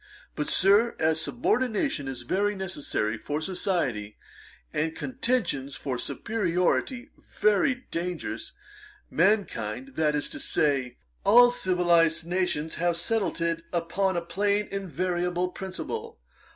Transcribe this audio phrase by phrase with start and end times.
[0.35, 4.17] But, Sir, as subordination is very necessary for society,
[4.73, 8.53] and contensions for superiority very dangerous,
[9.11, 15.49] mankind, that is to say, all civilized nations, have settled it upon a plain invariable
[15.49, 16.19] principle.